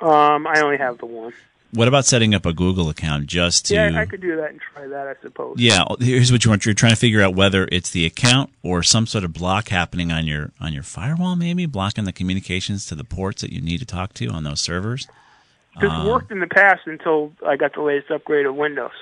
[0.00, 1.32] um, I only have the one.
[1.72, 3.74] What about setting up a Google account just to?
[3.74, 5.56] Yeah, I could do that and try that, I suppose.
[5.58, 6.64] Yeah, here's what you want.
[6.64, 10.10] You're trying to figure out whether it's the account or some sort of block happening
[10.10, 13.78] on your on your firewall, maybe blocking the communications to the ports that you need
[13.80, 15.06] to talk to on those servers.
[15.78, 18.92] This Um, worked in the past until I got the latest upgrade of Windows.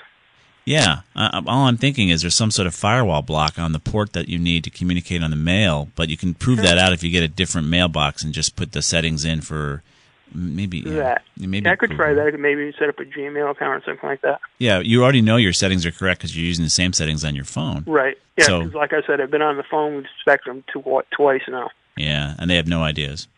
[0.65, 4.13] Yeah, uh, all I'm thinking is there's some sort of firewall block on the port
[4.15, 7.05] that you need to communicate on the mail, but you can prove that out if
[7.05, 9.85] you get a different mailbox and just put the settings in for
[10.35, 12.27] maybe yeah, maybe Yeah, I could try that.
[12.27, 14.41] I could maybe set up a Gmail account or something like that.
[14.59, 17.35] Yeah, you already know your settings are correct because you're using the same settings on
[17.35, 17.85] your phone.
[17.87, 18.17] Right.
[18.37, 21.07] Yeah, So- 'cause like I said, I've been on the phone with Spectrum tw- what,
[21.11, 21.71] twice now.
[21.97, 23.29] Yeah, and they have no ideas.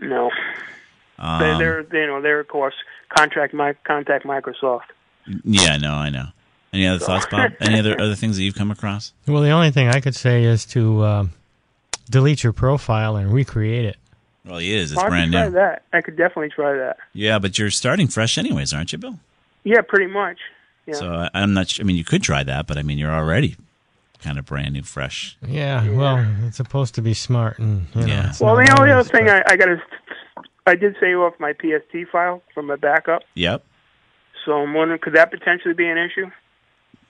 [0.00, 0.30] No,
[1.18, 2.74] Um, they, they're they, you know they're of course
[3.10, 4.86] contract my contact Microsoft.
[5.44, 6.26] Yeah, no, I know.
[6.72, 7.52] Any other thoughts, Bob?
[7.60, 9.12] Any other other things that you've come across?
[9.28, 11.30] Well, the only thing I could say is to um,
[12.08, 13.96] delete your profile and recreate it.
[14.44, 14.92] Well, he is.
[14.92, 15.50] It's Well, I brand could try new.
[15.52, 15.82] that.
[15.92, 16.96] I could definitely try that.
[17.12, 19.18] Yeah, but you're starting fresh anyways, aren't you, Bill?
[19.64, 20.38] Yeah, pretty much.
[20.86, 20.94] Yeah.
[20.94, 21.68] So I, I'm not.
[21.68, 23.56] su- I mean, you could try that, but I mean, you're already
[24.22, 25.36] kind of brand new, fresh.
[25.46, 28.06] Yeah, well, it's supposed to be smart and you know.
[28.06, 28.30] Yeah.
[28.30, 29.82] it's well, the only other thing but- I, I got to,
[30.66, 33.62] I did save off my PST file from my backup, Yep.
[34.44, 36.30] so I'm wondering could that potentially be an issue?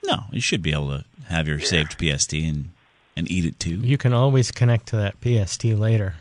[0.05, 2.71] No, you should be able to have your saved PST and
[3.17, 3.77] and eat it too.
[3.77, 6.15] you can always connect to that PST later.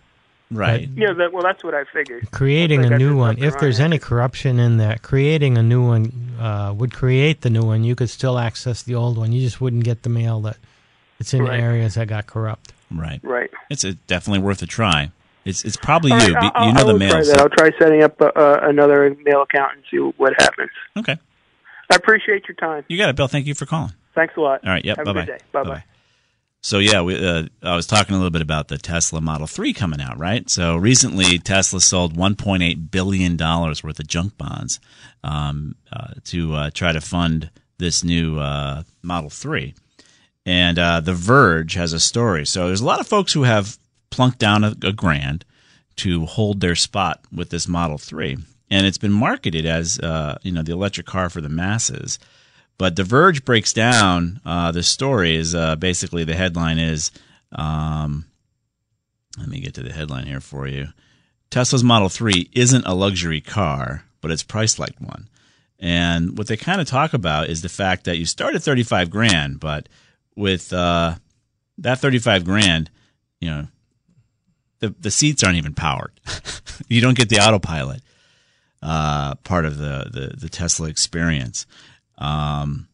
[0.51, 0.89] Right.
[0.95, 2.31] Yeah, that, well, that's what I figured.
[2.31, 3.93] Creating Once I a got new one, if there's running.
[3.93, 7.83] any corruption in that, creating a new one uh, would create the new one.
[7.83, 9.31] You could still access the old one.
[9.31, 10.57] You just wouldn't get the mail that
[11.19, 11.59] it's in Right.
[11.59, 12.73] areas that got corrupt.
[12.91, 13.19] Right.
[13.21, 13.51] Right.
[13.69, 15.11] It's a, definitely worth a try.
[15.45, 16.33] It's it's probably All you.
[16.33, 17.11] right, Be- I'll- you know I the will mail.
[17.11, 20.71] Try so- I'll try setting up uh, uh, another mail account and see what happens.
[20.97, 21.17] Okay.
[21.91, 22.83] I appreciate your time.
[22.87, 23.27] You got it, Bill.
[23.27, 23.93] Thank you for calling.
[24.15, 24.63] Thanks a lot.
[24.65, 24.83] All right.
[24.83, 24.97] Yep.
[24.97, 25.25] Have bye a bye.
[25.25, 25.45] good day.
[25.51, 25.83] Bye bye.
[26.61, 29.73] So yeah, we, uh, I was talking a little bit about the Tesla Model 3
[29.73, 30.49] coming out, right?
[30.49, 34.79] So recently, Tesla sold 1.8 billion dollars worth of junk bonds
[35.23, 39.73] um, uh, to uh, try to fund this new uh, Model 3.
[40.45, 42.45] And uh, The Verge has a story.
[42.45, 43.77] So there's a lot of folks who have
[44.09, 45.45] plunked down a, a grand
[45.97, 48.37] to hold their spot with this Model 3.
[48.69, 52.19] And it's been marketed as, uh, you know, the electric car for the masses.
[52.79, 55.35] But The Verge breaks down uh, the story.
[55.35, 57.11] Is uh, basically the headline is,
[57.51, 58.25] um,
[59.37, 60.87] let me get to the headline here for you.
[61.51, 65.27] Tesla's Model 3 isn't a luxury car, but it's priced like one.
[65.77, 69.09] And what they kind of talk about is the fact that you start at 35
[69.09, 69.89] grand, but
[70.35, 71.15] with uh,
[71.79, 72.89] that 35 grand,
[73.41, 73.67] you know,
[74.79, 76.13] the, the seats aren't even powered.
[76.87, 78.01] you don't get the autopilot
[78.81, 81.65] uh, part of the, the, the Tesla experience.
[82.19, 82.87] Um,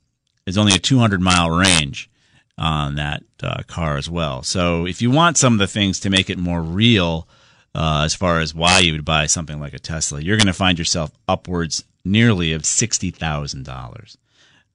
[0.45, 2.09] it's only a 200 mile range
[2.57, 4.43] on that uh, car as well.
[4.43, 7.27] So if you want some of the things to make it more real,
[7.73, 10.53] uh, as far as why you would buy something like a Tesla, you're going to
[10.53, 14.17] find yourself upwards nearly of sixty thousand dollars.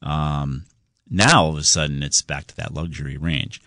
[0.03, 0.65] Um,
[1.09, 3.63] now all of a sudden it's back to that luxury range.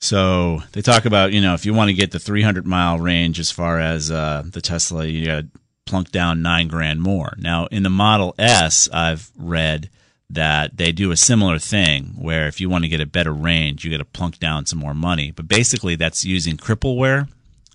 [0.00, 3.40] So they talk about you know if you want to get the 300 mile range
[3.40, 5.48] as far as uh, the Tesla, you got to
[5.86, 7.34] plunk down nine grand more.
[7.38, 9.88] Now in the Model S, I've read
[10.28, 13.84] that they do a similar thing where if you want to get a better range,
[13.84, 15.30] you got to plunk down some more money.
[15.30, 17.28] But basically, that's using crippleware.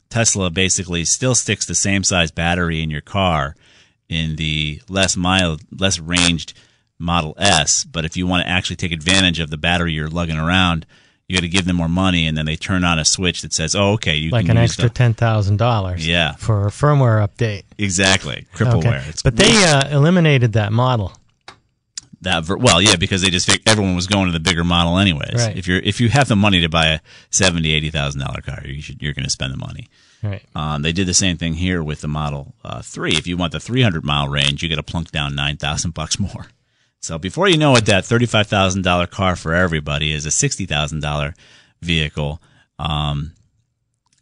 [0.10, 3.56] Tesla basically still sticks the same size battery in your car
[4.10, 6.54] in the less mild, less ranged
[7.00, 7.84] Model S.
[7.86, 10.86] But if you want to actually take advantage of the battery you're lugging around,
[11.32, 13.54] you got to give them more money, and then they turn on a switch that
[13.54, 16.06] says, "Oh, okay, you Like can an use extra the- ten thousand dollars.
[16.06, 16.36] Yeah.
[16.36, 17.63] For a firmware update.
[17.78, 19.12] exactly crippleware." Okay.
[19.24, 21.13] But they uh, eliminated that model.
[22.22, 24.98] that ver- well, yeah, because they just figured everyone was going to the bigger model
[25.00, 25.34] anyways.
[25.36, 25.58] Right.
[25.58, 28.62] If you're if you have the money to buy a seventy, eighty thousand dollar car,
[28.65, 29.88] you should you're going to spend the money.
[30.24, 30.44] Right.
[30.54, 33.13] Um, they did the same thing here with the Model uh, Three.
[33.13, 36.20] If you want the 300 mile range, you got to plunk down nine thousand bucks
[36.20, 36.48] more.
[37.02, 40.66] So before you know it, that thirty-five thousand dollar car for everybody is a sixty
[40.66, 41.34] thousand dollar
[41.82, 42.42] vehicle.
[42.78, 43.34] Um,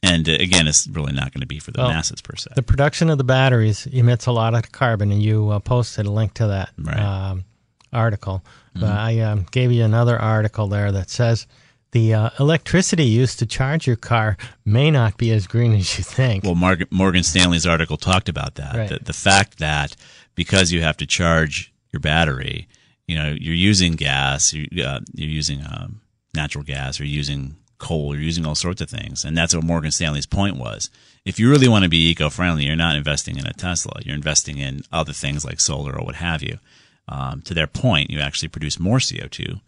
[0.02, 2.52] and uh, again, it's really not going to be for the Well, masses per se.
[2.56, 6.12] The production of the batteries emits a lot of carbon, and you uh, posted a
[6.12, 6.96] link to that Right.
[6.96, 7.06] Mm-hmm.
[7.06, 7.46] um,
[7.92, 8.44] article.
[8.76, 11.48] But I um, gave you another article there that says
[11.92, 16.04] the uh, electricity used to charge your car may not be as green as you
[16.06, 16.46] think.
[16.46, 18.76] Well, Morgan, Morgan Stanley's article talked about that.
[18.76, 18.90] Right.
[18.90, 19.98] The, the fact that
[20.36, 22.68] because you have to charge your battery,
[23.08, 26.02] you know, you're using gas, you, uh, you're using um,
[26.34, 29.26] natural gas, you're using coal, you're using all sorts of things.
[29.26, 30.90] And that's what Morgan Stanley's point was.
[31.26, 34.16] If you really want to be eco friendly, you're not investing in a Tesla, you're
[34.16, 36.60] investing in other things like solar or what have you.
[37.08, 39.60] Um, to their point, you actually produce more CO2.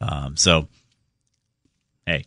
[0.00, 0.68] Um, so,
[2.06, 2.24] hey,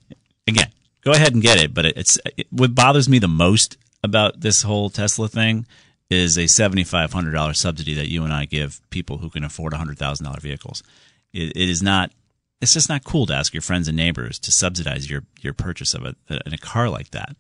[0.48, 0.68] again,
[1.04, 1.74] go ahead and get it.
[1.74, 5.66] But it, it's it, what bothers me the most about this whole Tesla thing
[6.12, 9.44] is a seventy five hundred dollars subsidy that you and I give people who can
[9.44, 10.84] afford hundred thousand dollar vehicles.
[11.34, 12.12] It, it is not.
[12.62, 15.94] It's just not cool to ask your friends and neighbors to subsidize your your purchase
[15.94, 17.36] of a in a car like that.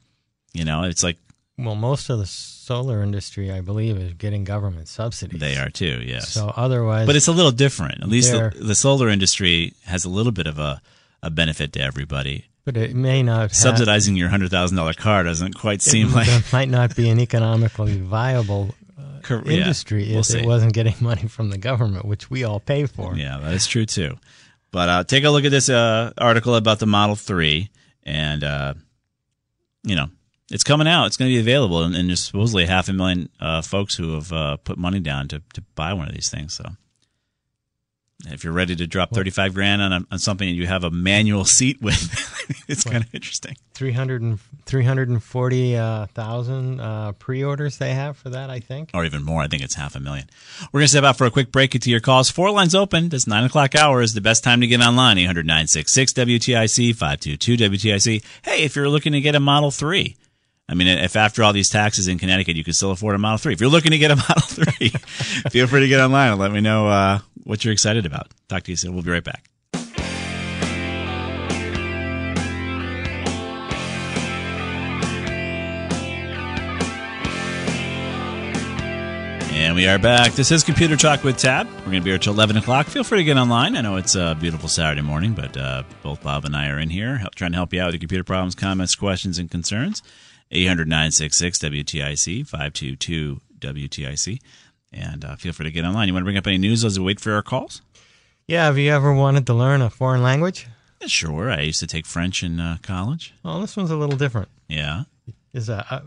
[0.53, 1.17] You know, it's like
[1.57, 5.39] Well, most of the solar industry, I believe, is getting government subsidies.
[5.39, 6.01] they are too.
[6.03, 6.29] Yes.
[6.29, 8.01] So otherwise, but it's a little different.
[8.01, 10.81] At least the, the solar industry has a little bit of a,
[11.21, 12.45] a benefit to everybody.
[12.65, 16.15] But it may not have, Subsidizing your hundred thousand dollar car doesn't quite seem it,
[16.15, 20.39] like it might not be an economically viable uh, Cor- yeah, industry we'll if see.
[20.39, 23.15] it wasn't getting money from the government, which we all pay for.
[23.15, 24.17] Yeah, that is true too.
[24.71, 27.69] But uh, take a look at this uh, article about the Model Three,
[28.03, 28.73] and uh,
[29.83, 30.07] you know
[30.51, 31.07] it's coming out.
[31.07, 34.13] It's going to be available, and, and there's supposedly half a million uh, folks who
[34.15, 36.53] have uh, put money down to, to buy one of these things.
[36.53, 36.65] So
[38.27, 40.83] if you're ready to drop thirty five grand on, a, on something that you have
[40.83, 42.01] a manual seat with,
[42.67, 43.55] it's kind of interesting.
[43.73, 48.91] 300 and, 340,000 uh, pre-orders they have for that, I think.
[48.93, 49.41] Or even more.
[49.41, 50.29] I think it's half a million.
[50.71, 52.29] We're going to step out for a quick break into your calls.
[52.29, 53.09] Four lines open.
[53.09, 55.17] This 9 o'clock hour is the best time to get online.
[55.17, 58.23] 800 966 WTIC 522 WTIC.
[58.43, 60.15] Hey, if you're looking to get a Model 3,
[60.71, 63.37] I mean, if after all these taxes in Connecticut, you can still afford a Model
[63.37, 63.51] 3.
[63.51, 64.89] If you're looking to get a Model 3,
[65.49, 68.29] feel free to get online and let me know uh, what you're excited about.
[68.47, 68.93] Talk to you soon.
[68.93, 69.49] We'll be right back.
[79.51, 80.31] And we are back.
[80.31, 81.67] This is Computer Talk with Tab.
[81.67, 82.87] We're going to be here till 11 o'clock.
[82.87, 83.75] Feel free to get online.
[83.75, 86.89] I know it's a beautiful Saturday morning, but uh, both Bob and I are in
[86.89, 90.01] here help, trying to help you out with your computer problems, comments, questions, and concerns.
[90.51, 94.39] 800 966 WTIC, 522 WTIC.
[94.93, 96.07] And uh, feel free to get online.
[96.07, 97.81] You want to bring up any news as we wait for our calls?
[98.47, 100.67] Yeah, have you ever wanted to learn a foreign language?
[100.99, 101.49] Yeah, sure.
[101.49, 103.33] I used to take French in uh, college.
[103.43, 104.49] Well, this one's a little different.
[104.67, 105.03] Yeah.
[105.53, 106.03] Is a,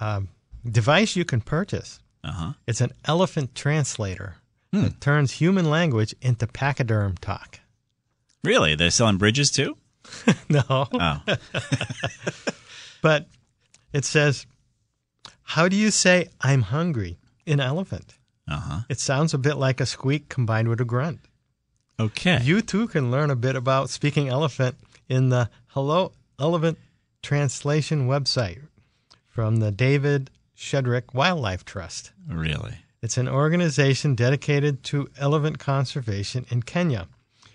[0.00, 0.22] a, a
[0.68, 2.00] device you can purchase.
[2.24, 2.52] Uh-huh.
[2.66, 4.36] It's an elephant translator
[4.72, 7.60] that turns human language into pachyderm talk.
[8.42, 8.74] Really?
[8.74, 9.76] They're selling bridges too?
[10.48, 10.62] no.
[10.68, 11.22] Oh.
[13.02, 13.26] But
[13.92, 14.46] it says,
[15.42, 18.18] How do you say I'm hungry in elephant?
[18.48, 18.80] Uh-huh.
[18.88, 21.20] It sounds a bit like a squeak combined with a grunt.
[22.00, 22.40] Okay.
[22.42, 24.76] You too can learn a bit about speaking elephant
[25.08, 26.78] in the Hello Elephant
[27.22, 28.60] Translation website
[29.28, 32.12] from the David Sheldrick Wildlife Trust.
[32.28, 32.78] Really?
[33.00, 37.08] It's an organization dedicated to elephant conservation in Kenya.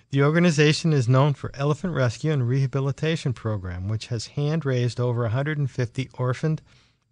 [0.10, 5.24] The organization is known for elephant rescue and rehabilitation program, which has hand raised over
[5.24, 6.62] 150 orphaned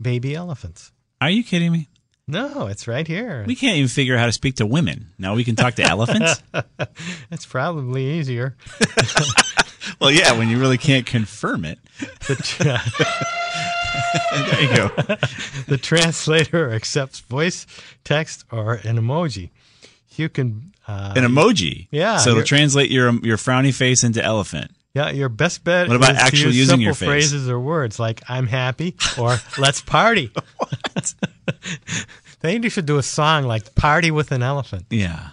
[0.02, 0.94] baby elephants.
[1.20, 1.90] Are you kidding me?
[2.28, 3.44] No, it's right here.
[3.46, 5.10] We can't even figure out how to speak to women.
[5.20, 6.42] Now we can talk to elephants?
[7.32, 8.56] it's probably easier.
[10.00, 11.80] well, yeah, when you really can't confirm it.
[12.00, 12.82] The,
[14.50, 14.88] there you go.
[15.68, 17.68] the translator accepts voice,
[18.06, 19.52] text, or an emoji.
[20.18, 21.88] You can uh, An emoji.
[21.92, 24.72] Yeah, So it'll translate your your frowny face into elephant.
[24.94, 25.90] Yeah, your best bet.
[25.90, 27.08] What about actually use using your face?
[27.08, 31.14] phrases or words like "I'm happy" or "Let's party." What?
[32.40, 35.32] they need should do a song like "Party with an Elephant." Yeah.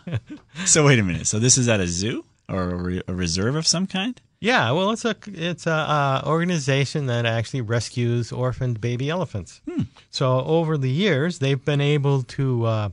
[0.64, 1.26] so wait a minute.
[1.26, 4.20] So this is at a zoo or a, re- a reserve of some kind?
[4.40, 9.60] Yeah, well, it's a it's a uh, organization that actually rescues orphaned baby elephants.
[9.70, 9.82] Hmm.
[10.10, 12.88] So over the years, they've been able to uh,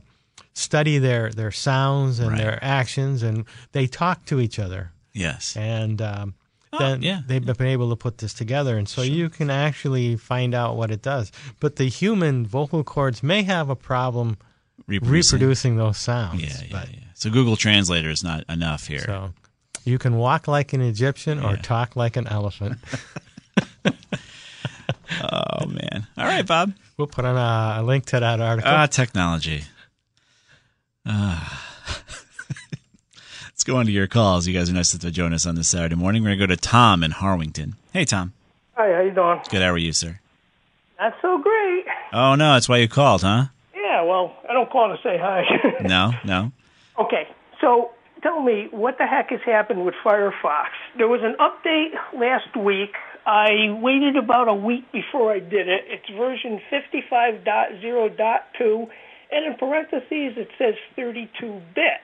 [0.54, 2.38] study their their sounds and Right.
[2.38, 4.92] their actions, and they talk to each other.
[5.12, 5.56] Yes.
[5.56, 6.34] and um,
[6.72, 10.14] Oh, then yeah, they've been able to put this together, and so you can actually
[10.16, 11.32] find out what it does.
[11.58, 14.38] But the human vocal cords may have a problem
[14.86, 15.38] Reproducing.
[15.40, 16.40] reproducing those sounds.
[16.42, 16.98] Yeah, yeah, but, yeah.
[17.14, 19.00] So Google Translator is not enough here.
[19.00, 19.32] So
[19.84, 21.62] you can walk like an Egyptian or Yeah.
[21.62, 22.78] talk like an elephant.
[25.22, 26.06] oh man.
[26.16, 26.72] All right, Bob.
[26.96, 28.70] we'll put on a, a link to that article.
[28.72, 29.64] Ah, technology.
[31.06, 31.66] Ah.
[33.46, 34.46] Let's go on to your calls.
[34.46, 36.22] You guys are nice to join us on this Saturday morning.
[36.22, 37.74] We're gonna go to Tom in Harwinton.
[37.92, 38.32] Hey, Tom.
[38.74, 39.40] Hi, how you doing?
[39.50, 39.62] Good.
[39.62, 40.18] How are you, sir?
[40.98, 41.84] Not so great.
[42.12, 43.46] Oh no, that's why you called, huh?
[43.74, 45.42] Yeah, well, I don't call to say hi.
[45.86, 46.52] No, no.
[46.98, 47.26] okay,
[47.60, 47.90] so
[48.22, 50.68] tell me what the heck has happened with Firefox?
[50.96, 52.94] There was an update last week.
[53.26, 55.84] I waited about a week before I did it.
[55.88, 58.88] It's version 55.0.2,
[59.32, 62.00] and in parentheses it says 32-bit.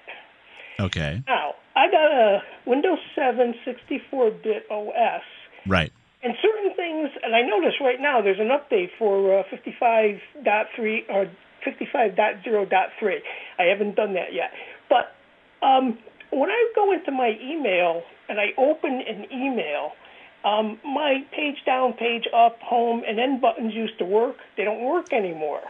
[0.78, 1.22] Okay.
[1.26, 5.22] Now, I got a Windows 7 64-bit OS.
[5.66, 5.92] Right.
[6.22, 11.30] And certain things, and I notice right now there's an update for uh, 55.3 or
[11.64, 13.18] 55.0.3.
[13.58, 14.52] I haven't done that yet.
[14.88, 15.14] But
[15.66, 15.98] um,
[16.30, 19.92] when I go into my email and I open an email,
[20.44, 24.36] um, my page down, page up, home, and end buttons used to work.
[24.56, 25.62] They don't work anymore.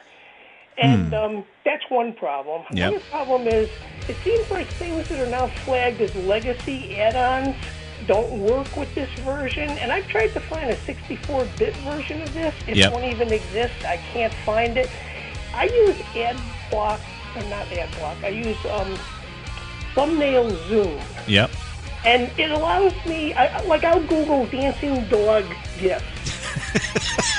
[0.78, 2.62] And um, that's one problem.
[2.68, 2.76] Hmm.
[2.76, 2.88] Yep.
[2.90, 3.68] Another problem is
[4.08, 7.56] it seems like things that are now flagged as legacy add-ons
[8.06, 9.70] don't work with this version.
[9.70, 12.54] And I've tried to find a 64-bit version of this.
[12.68, 12.92] It Yep.
[12.92, 13.74] won't even exist.
[13.84, 14.90] I can't find it.
[15.54, 17.00] I use AdBlock,
[17.36, 18.22] or not AdBlock.
[18.22, 18.94] I use um,
[19.94, 21.00] Thumbnail Zoom.
[21.26, 21.50] Yep.
[22.04, 25.44] And it allows me, I, like, I'll Google dancing dog
[25.78, 26.04] gifs.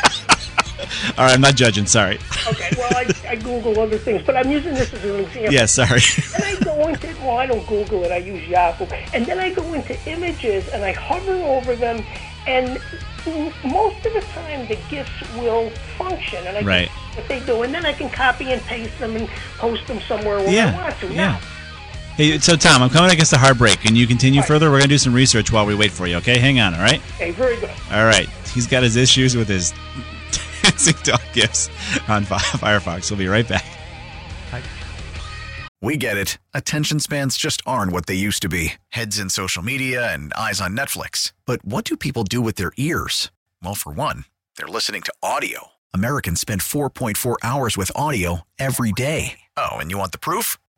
[1.17, 1.85] All right, I'm not judging.
[1.85, 2.19] Sorry.
[2.47, 5.53] Okay, well, I, I Google other things, but I'm using this as an example.
[5.53, 6.01] Yeah, sorry.
[6.35, 8.85] And I go into, well, I don't Google it, I use Yahoo.
[9.13, 12.03] And then I go into images and I hover over them,
[12.47, 12.79] and
[13.65, 16.45] most of the time the GIFs will function.
[16.47, 16.87] And I can Right.
[16.89, 19.27] see what they do, and then I can copy and paste them and
[19.57, 21.07] post them somewhere where Yeah, I want to.
[21.07, 21.15] yeah.
[21.15, 21.39] Now,
[22.15, 23.79] Hey, so Tom, I'm coming against a hard break.
[23.81, 24.71] Can you continue further?
[24.71, 26.15] We're gonna do some research while we wait for you.
[26.15, 26.73] Okay, hang on.
[26.73, 26.99] All right.
[27.19, 27.69] Hey, very good.
[27.91, 28.27] All right.
[28.55, 29.71] He's got his issues with his
[30.77, 31.69] dancing dog gifts
[32.07, 33.09] on Firefox.
[33.09, 33.65] We'll be right back.
[35.81, 36.37] We get it.
[36.53, 40.59] Attention spans just aren't what they used to be heads in social media and eyes
[40.61, 41.33] on Netflix.
[41.45, 43.31] But what do people do with their ears?
[43.63, 44.25] Well, for one,
[44.57, 45.67] they're listening to audio.
[45.93, 49.39] Americans spend 4.4 hours with audio every day.
[49.55, 50.57] Oh, and you want the proof?